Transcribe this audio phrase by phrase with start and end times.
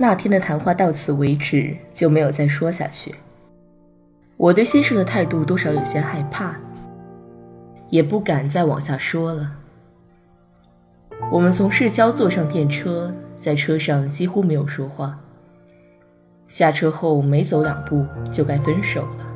[0.00, 3.16] 那天的谈话到此为止，就没有再说下去。
[4.36, 6.56] 我对先生的态度多少有些害怕，
[7.90, 9.56] 也不敢再往下说了。
[11.32, 15.18] 我们从市郊坐上电车，在车上几乎没有说话。
[16.48, 19.26] 下车后没走两步，就该分手了。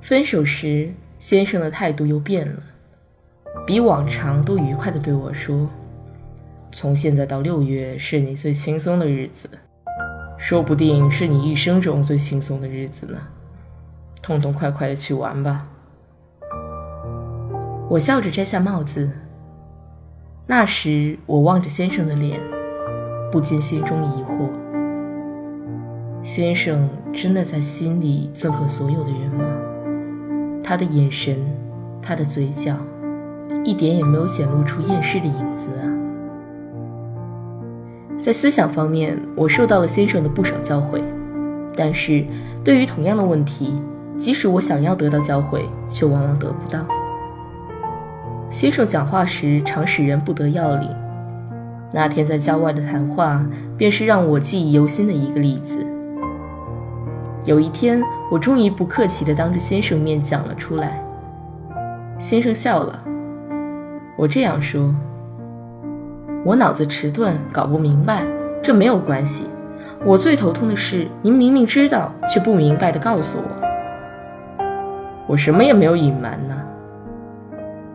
[0.00, 2.62] 分手时，先生的态度又变了，
[3.66, 5.68] 比往常都愉快地对我说。
[6.72, 9.48] 从现在到六月是你最轻松的日子，
[10.38, 13.18] 说不定是你一生中最轻松的日子呢。
[14.22, 15.64] 痛痛快快的去玩吧。
[17.90, 19.10] 我笑着摘下帽子。
[20.46, 22.40] 那时我望着先生的脸，
[23.30, 24.48] 不禁心中疑惑：
[26.22, 29.44] 先生真的在心里憎恨所有的人吗？
[30.64, 31.38] 他的眼神，
[32.00, 32.74] 他的嘴角，
[33.62, 36.01] 一点也没有显露出厌世的影子啊。
[38.22, 41.02] 在思想方面，我受到了先生的不少教诲，
[41.76, 42.24] 但是
[42.62, 43.82] 对于同样的问题，
[44.16, 46.86] 即使我想要得到教诲，却往往得不到。
[48.48, 50.88] 先生讲话时常使人不得要领，
[51.92, 53.44] 那天在郊外的谈话
[53.76, 55.84] 便是让我记忆犹新的一个例子。
[57.44, 58.00] 有一天，
[58.30, 61.04] 我终于不客气地当着先生面讲了出来，
[62.20, 63.02] 先生笑了。
[64.16, 64.94] 我这样说。
[66.44, 68.26] 我脑子迟钝，搞不明白，
[68.60, 69.46] 这没有关系。
[70.04, 74.64] 我最头痛的是，您明明知道，却不明白的告诉我。
[75.28, 76.66] 我什么也没有隐瞒呢。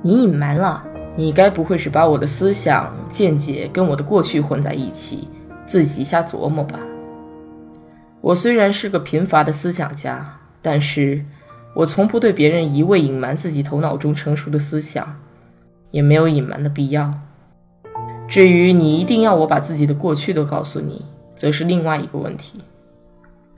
[0.00, 0.84] 你隐瞒了，
[1.16, 5.28] 你该不会是把我的思想见解跟我的过去混在一起，
[5.66, 6.78] 自己瞎琢磨吧？
[8.20, 10.24] 我虽然是个贫乏的思想家，
[10.62, 11.24] 但是
[11.74, 15.16] 我从不对别人一味隐瞒自己头脑中成熟的思想，
[15.90, 17.12] 也没有隐瞒的必要。
[18.28, 21.04] 至于你一定要我把自己的过去都告诉你，
[21.34, 22.60] 则是另外一个问题。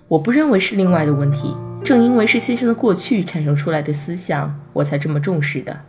[0.09, 5.81] 我不认为是另外的问题，正因为是先生的过去产生出来的思想，我才这么重视的。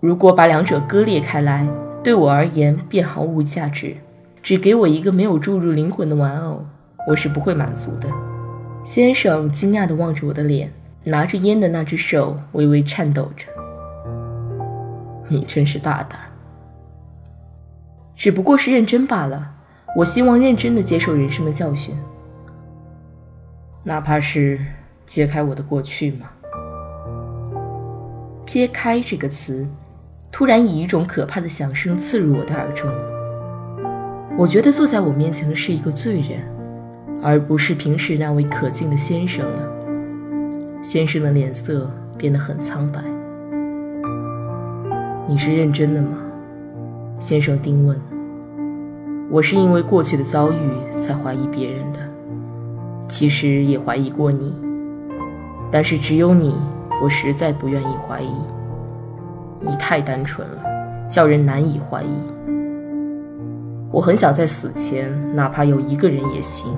[0.00, 1.68] 如果把两者割裂开来，
[2.02, 3.96] 对我而言便毫无价值。
[4.40, 6.64] 只给我一个没有注入灵魂的玩偶，
[7.08, 8.08] 我是不会满足的。
[8.84, 10.72] 先生惊讶地望着我的脸，
[11.04, 13.46] 拿着烟的那只手微微颤抖着。
[15.26, 16.18] 你真是大胆。
[18.18, 19.54] 只不过是认真罢了。
[19.96, 21.94] 我希望认真的接受人生的教训，
[23.84, 24.58] 哪怕是
[25.06, 26.26] 揭开我的过去吗？
[28.44, 29.66] 揭开这个词，
[30.32, 32.90] 突然以一种可怕的响声刺入我的耳中。
[34.36, 36.40] 我觉得坐在我面前的是一个罪人，
[37.22, 39.72] 而不是平时那位可敬的先生了。
[40.82, 43.00] 先生的脸色变得很苍白。
[45.28, 46.24] 你是认真的吗？
[47.20, 48.00] 先生丁问
[49.28, 51.98] ：“我是因为过去的遭遇才怀疑别人的，
[53.08, 54.54] 其实也怀疑过你，
[55.68, 56.54] 但是只有你，
[57.02, 58.32] 我实在不愿意怀疑。
[59.58, 60.62] 你太单纯了，
[61.10, 62.16] 叫人难以怀疑。
[63.90, 66.72] 我很想在死前，哪怕有一个人也行，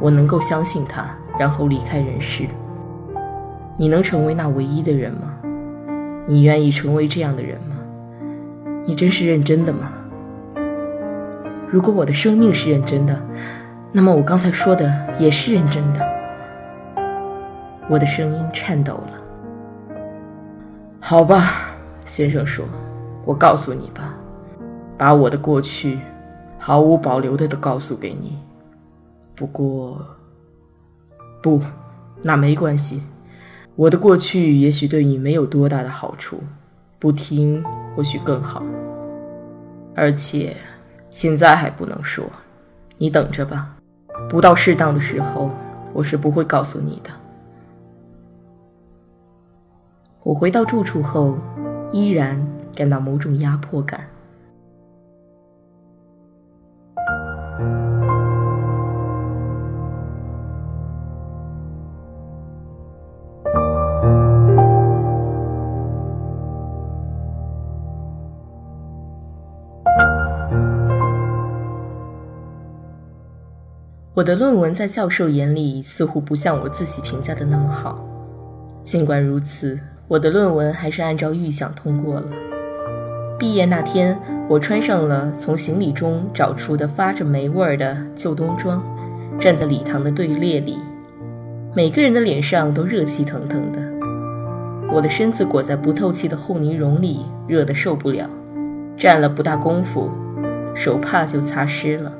[0.00, 1.06] 我能够相信他，
[1.38, 2.48] 然后离开人世。
[3.76, 5.36] 你能成为那唯一的人吗？
[6.26, 7.76] 你愿意成为这样的人吗？”
[8.86, 9.92] 你真是认真的吗？
[11.66, 13.18] 如果我的生命是认真的，
[13.90, 16.14] 那么我刚才说的也是认真的。
[17.88, 19.12] 我的声音颤抖了。
[21.00, 21.50] 好吧，
[22.04, 22.66] 先生说
[23.24, 24.14] ：“我告诉你吧，
[24.98, 25.98] 把我的过去
[26.58, 28.38] 毫无保留的都告诉给你。
[29.34, 30.04] 不过，
[31.42, 31.60] 不，
[32.22, 33.02] 那没关系。
[33.76, 36.38] 我的过去也许对你没有多大的好处，
[37.04, 37.62] 不听
[37.94, 38.62] 或许更好。”
[39.94, 40.56] 而且
[41.10, 42.24] 现在还不能说，
[42.96, 43.76] 你等着吧。
[44.26, 45.50] 不到适当的时候，
[45.92, 47.10] 我是不会告诉你的。
[50.22, 51.36] 我回到住处后，
[51.92, 52.42] 依然
[52.74, 54.08] 感到某种压迫感。
[74.14, 77.98] 我的论文在教授眼里似乎不像我自己评价的那么好。
[78.84, 79.76] 尽管如此，
[80.06, 82.28] 我的论文还是按照预想通过了。
[83.36, 84.16] 毕业那天，
[84.48, 88.80] 我穿上了从行李中找出的发着霉味儿的旧冬装，
[89.40, 90.78] 站在礼堂的队列里，
[91.74, 93.80] 每个人的脸上都热气腾腾的。
[94.92, 98.30] 我的身子裹在不透气的厚呢绒里，热得受不了，
[98.96, 100.08] 站了不大功夫，
[100.72, 102.12] 手帕就擦湿了。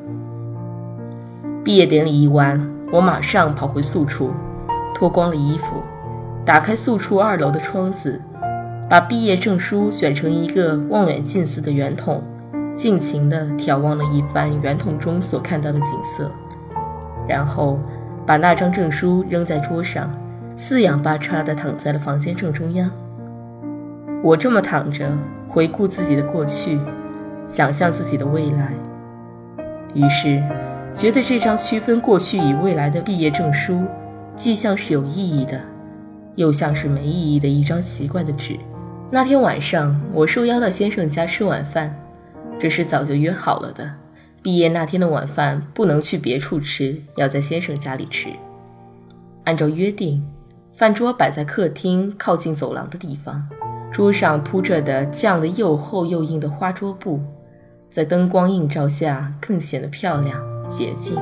[1.64, 2.60] 毕业典礼一完，
[2.92, 4.30] 我马上跑回宿处，
[4.94, 5.64] 脱光了衣服，
[6.44, 8.20] 打开宿处二楼的窗子，
[8.86, 12.22] 把毕业证书选成一个望远镜似的圆筒，
[12.74, 16.30] 尽情地眺望了一番圆筒中所看到的景色，
[17.26, 17.80] 然后
[18.26, 20.10] 把那张证书扔在桌上，
[20.56, 22.90] 四仰八叉地躺在了房间正中央。
[24.22, 25.10] 我这么躺着，
[25.48, 26.78] 回顾自己的过去，
[27.48, 28.74] 想象自己的未来，
[29.94, 30.42] 于是。
[30.94, 33.82] 觉得这张区分过去与未来的毕业证书，
[34.36, 35.60] 既像是有意义的，
[36.36, 38.56] 又像是没意义的一张奇怪的纸。
[39.10, 41.94] 那天晚上，我受邀到先生家吃晚饭，
[42.60, 43.90] 这是早就约好了的。
[44.40, 48.28] 毕业那天的晚饭不能去别处吃，要在先生家里吃。
[49.44, 50.24] 按照约定，
[50.72, 53.44] 饭桌摆在客厅靠近走廊的地方，
[53.90, 57.20] 桌上铺着的绛的又厚又硬的花桌布，
[57.90, 60.53] 在灯光映照下更显得漂亮。
[60.68, 61.16] 洁净。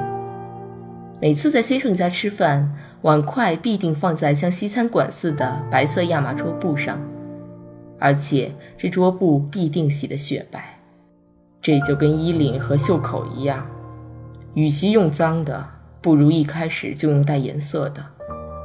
[1.21, 6.99] 每次在先生家吃饭，碗筷必定放在像西餐馆似的白色亚麻桌布上，
[7.99, 10.79] 而且这桌布必定洗得雪白。
[11.61, 13.65] 这就跟衣领和袖口一样，
[14.55, 15.65] 与其用脏的，
[16.00, 18.03] 不如一开始就用带颜色的；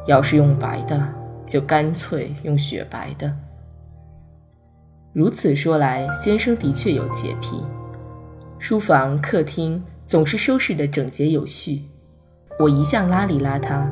[0.07, 1.07] 要是用白的，
[1.45, 3.31] 就干脆用雪白的。
[5.13, 7.61] 如此说来，先生的确有洁癖。
[8.57, 9.83] 书房、客厅。
[10.07, 11.81] 总是收拾得整洁有序。
[12.57, 13.85] 我一向邋里邋遢，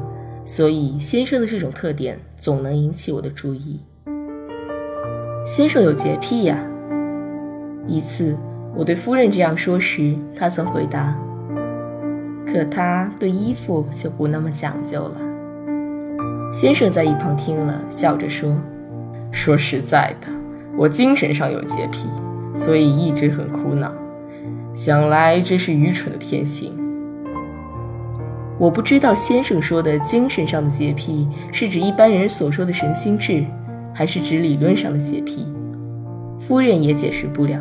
[0.45, 3.81] 所以先生的这种特点总能引起我的注意。
[5.45, 6.57] 先生有洁癖呀。
[7.85, 8.35] 一次
[8.75, 11.13] 我对夫人这样说时，他曾回答
[12.47, 15.17] ：“可他对衣服就不那么讲究了。”
[16.53, 18.55] 先生在一旁听了，笑着说
[19.31, 20.27] ：“说实在的，
[20.77, 22.07] 我精神上有洁癖，
[22.55, 23.93] 所以一直很苦恼。”
[24.75, 26.73] 想来这是愚蠢的天性。
[28.59, 33.43] 我不知道先生说的精神上的洁癖是指一般人所说的神经质，
[33.93, 35.45] 还是指理论上的洁癖。
[36.39, 37.57] 夫人也解释不了。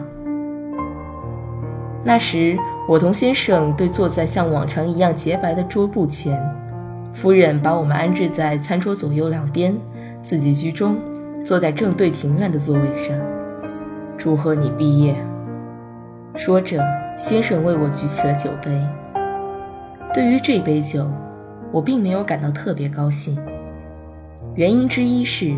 [2.04, 2.58] 那时
[2.88, 6.38] 我同先生对坐在像往常一样洁白的桌布前，
[7.12, 9.74] 夫人把我们安置在餐桌左右两边，
[10.22, 10.96] 自己居中，
[11.44, 13.16] 坐在正对庭院的座位上。
[14.18, 15.14] 祝贺你毕业，
[16.34, 17.03] 说着。
[17.16, 18.70] 先生为我举起了酒杯。
[20.12, 21.10] 对于这杯酒，
[21.72, 23.38] 我并没有感到特别高兴。
[24.54, 25.56] 原因之一是，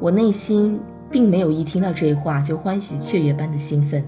[0.00, 0.80] 我内心
[1.10, 4.04] 并没有一听到这话就欢喜雀跃般的兴奋，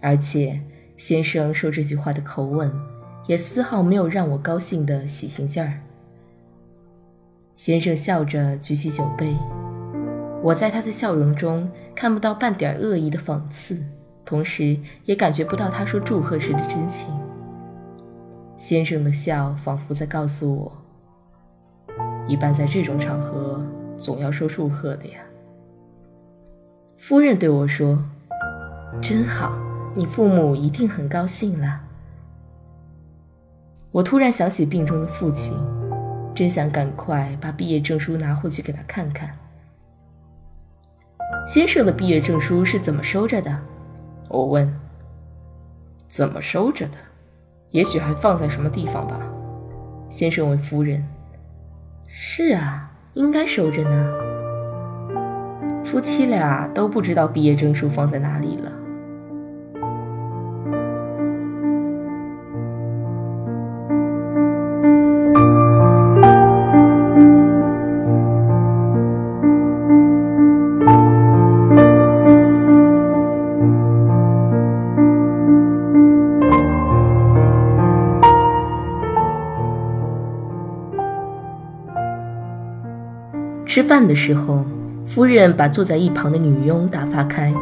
[0.00, 0.60] 而且
[0.96, 2.72] 先生说这句话的口吻，
[3.26, 5.80] 也丝毫没有让我高兴的喜庆劲儿。
[7.56, 9.36] 先生笑着举起酒杯，
[10.42, 13.82] 我在他的笑容中看不到半点恶意的讽刺。
[14.24, 17.12] 同时也感觉不到他说祝贺时的真情。
[18.56, 20.72] 先生的笑仿佛在告诉我：
[22.28, 23.64] 一般在这种场合
[23.96, 25.20] 总要说祝贺的呀。
[26.96, 28.04] 夫人对我说
[29.02, 29.52] ：“真好，
[29.96, 31.80] 你父母一定很高兴了。”
[33.90, 35.54] 我突然想起病中的父亲，
[36.32, 39.36] 真想赶快把毕业证书拿回去给他看看。
[41.48, 43.60] 先生的毕业证书是怎么收着的？
[44.32, 44.74] 我问
[46.08, 46.96] ：“怎么收着的？
[47.70, 49.20] 也许还放在什么地方吧。”
[50.08, 51.04] 先生问夫人
[52.08, 54.12] ：“是啊，应该收着呢。”
[55.84, 58.72] 夫妻俩都不知道毕业证书放在哪里了。
[83.82, 84.64] 吃饭的时候，
[85.08, 87.52] 夫人把坐在一旁的女佣打发开，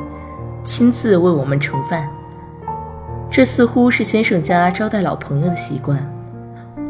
[0.62, 2.06] 亲自为我们盛饭。
[3.30, 5.98] 这似乎是先生家招待老朋友的习惯。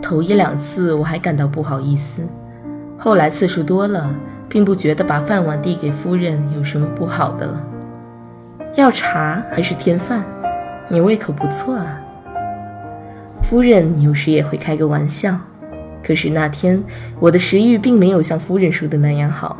[0.02, 2.22] 头一两次我还感到不好意思，
[2.99, 4.12] 后来次数多了，
[4.49, 7.62] 并不觉得把饭碗递给夫人有什么不好的了。
[8.75, 10.25] 要茶还是添饭？
[10.88, 12.00] 你胃口不错啊。
[13.44, 15.37] 夫人有时也会开个玩笑，
[16.02, 16.83] 可是那天
[17.19, 19.59] 我的食欲并没有像夫人说的那样好。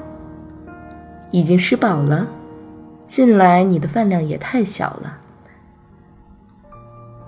[1.31, 2.27] 已经吃饱了，
[3.09, 5.19] 近来你的饭量也太小了。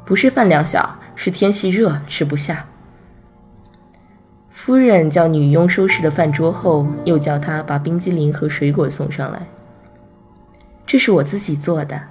[0.04, 2.66] 不是饭量小，是天气热，吃不下。
[4.50, 9.46] 夫人叫女佣收拾了饭桌后，又叫她把冰激凌和水果送上来。
[10.84, 12.02] 这是我自己做的。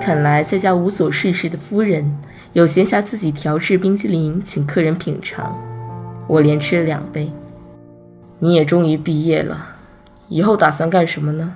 [0.00, 2.16] 看来在家无所事事的夫人，
[2.54, 5.58] 有闲暇自己调制冰激凌请客人品尝。
[6.28, 7.32] 我连吃了两杯。
[8.38, 9.70] 你也终于毕业了，
[10.28, 11.54] 以后打算干什么呢？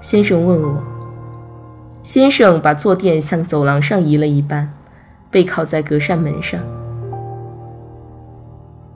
[0.00, 0.82] 先生问我。
[2.02, 4.72] 先生把坐垫向走廊上移了一半，
[5.30, 6.58] 背靠在隔扇门上。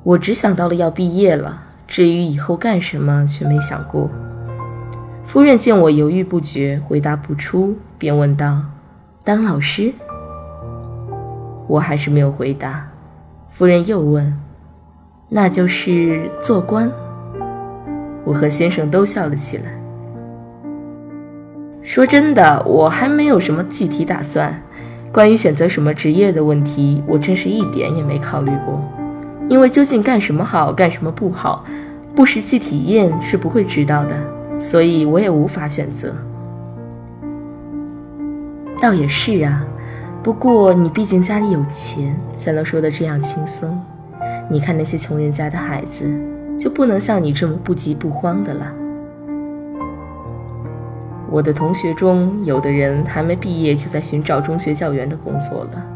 [0.05, 4.11] 我只想到了要毕业了，至于以后干什么，却没想过。
[5.27, 8.63] 夫人见我犹豫不决，回答不出，便问道
[9.23, 9.93] ：“当老师？”
[11.67, 12.89] 我还是没有回答。
[13.49, 14.39] 夫人又问
[15.31, 16.91] ：“那就是做官？”
[18.25, 19.65] 我和先生都笑了起来。
[21.83, 24.63] 说真的，我还没有什么具体打算。
[25.13, 28.83] 关于选择什么职业的问题，我真是一点也没考虑过。
[29.49, 31.65] 因为究竟干什么好，干什么不好，
[32.15, 34.15] 不实际体验是不会知道的，
[34.61, 36.13] 所以我也无法选择。
[38.79, 39.65] 倒也是啊，
[40.27, 43.81] 不过你毕竟家里有钱，才能说得这样轻松。
[44.51, 46.13] 你看那些穷人家的孩子，
[46.59, 48.73] 就不能像你这么不急不慌的了。
[51.31, 55.87] 我的同学中，有的人还没毕业就在寻找中学教员的工作了。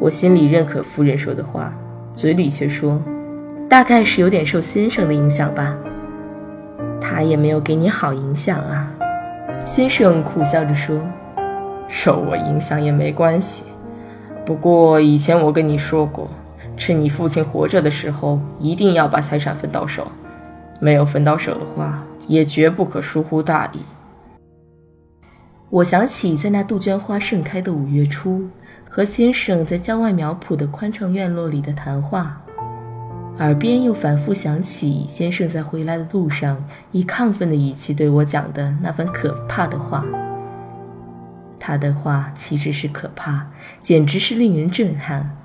[0.00, 1.72] 我心里认可夫人说的话，
[2.12, 3.00] 嘴里却说
[3.70, 5.76] ：“大概是有点受先生的影响吧。”
[7.00, 8.90] 他也没有给你好影响啊。
[9.64, 10.98] 先生苦笑着说
[11.88, 13.62] ：“受我影响也没关系。
[14.44, 16.28] 不过以前我跟你说过，
[16.76, 20.06] 趁你父亲活着的时候，一定要把财产分到手。
[20.78, 23.78] 没有分到手的话，也绝不可疏忽大意。”
[25.68, 28.46] 我想起在那杜鹃花盛开的五月初，
[28.88, 32.40] 和先生在郊外苗圃的宽敞院落里的谈话，
[33.38, 40.04] 耳边又反复响起先生在回来的路上以亢奋的语气对我讲的那番可怕的话。
[41.58, 43.46] 他的话岂止是可怕，
[43.82, 45.36] 简直是令人震撼。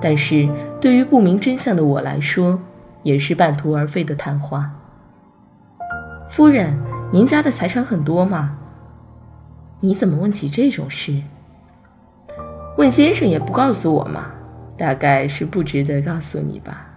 [0.00, 0.48] 但是
[0.80, 2.60] 对于不明真相的我来说，
[3.02, 4.72] 也是半途而废的谈话。
[6.28, 6.78] 夫人，
[7.12, 8.58] 您家的财产很多吗？
[9.80, 11.22] 你怎么问起这种事？
[12.76, 14.26] 问先生也不告诉我嘛，
[14.76, 16.88] 大概是不值得告诉你吧。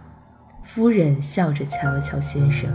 [0.63, 2.69] 夫人笑着瞧了瞧先生，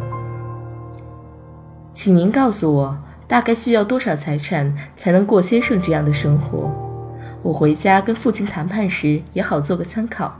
[1.93, 2.99] 请您告诉我，
[3.35, 6.71] 大概需要多少财产才能过先生这样的生活？
[7.43, 10.37] 我回家跟父亲谈判时也好做个参考。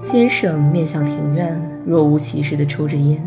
[0.00, 3.24] 先生面向庭院，若无其事地抽着烟，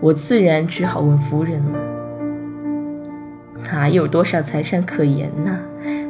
[0.00, 1.78] 我自然只好问夫人了。
[3.70, 5.60] 哪有多少财产可言呢？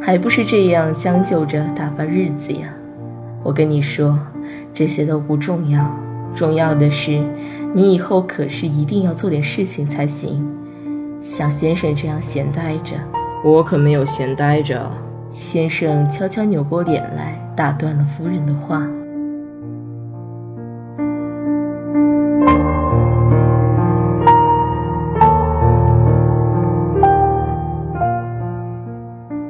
[0.01, 2.73] 还不是这样将就着打发日子呀！
[3.43, 4.19] 我跟你说，
[4.73, 5.95] 这些都不重要，
[6.35, 7.23] 重要的是，
[7.79, 10.45] 你以后可是一定要做点事情才行。
[11.23, 12.97] 像先生这样闲待着，
[13.45, 14.91] 我可没有闲待着。
[15.31, 18.85] 先生悄悄扭过脸来，打断了夫人的话。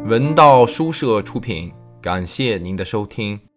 [0.07, 3.48] 文道书社出品，感谢您的收听。